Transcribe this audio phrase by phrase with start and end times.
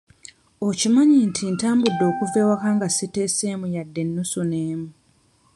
[0.67, 4.89] Okimanyi nti ntambudde okuva ewaka nga sitaddeemu yadde nnusu n'emu?